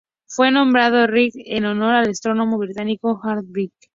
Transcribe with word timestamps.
Fue 0.25 0.49
nombrado 0.49 1.05
Ridley 1.05 1.43
en 1.45 1.65
honor 1.65 1.93
al 1.93 2.09
astrónomo 2.09 2.57
británico 2.57 3.19
Harold 3.23 3.49
B. 3.51 3.59
Ridley. 3.59 3.71